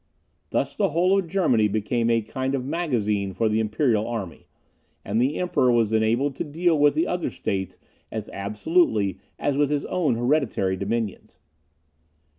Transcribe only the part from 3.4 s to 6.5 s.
the imperial army, and the Emperor was enabled to